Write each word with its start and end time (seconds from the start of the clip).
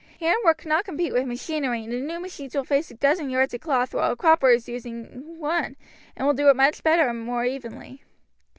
Handwork 0.19 0.57
cannot 0.57 0.83
compete 0.83 1.13
with 1.13 1.27
machinery, 1.27 1.83
and 1.83 1.93
the 1.93 1.99
new 2.01 2.19
machines 2.19 2.55
will 2.55 2.63
face 2.63 2.89
a 2.89 2.95
dozen 2.95 3.29
yards 3.29 3.53
of 3.53 3.61
cloth 3.61 3.93
while 3.93 4.11
a 4.11 4.15
cropper 4.15 4.49
is 4.49 4.65
doing 4.65 5.37
one, 5.37 5.75
and 6.15 6.25
will 6.25 6.33
do 6.33 6.49
it 6.49 6.55
much 6.55 6.81
better 6.81 7.07
and 7.07 7.21
more 7.23 7.45
evenly." 7.45 8.03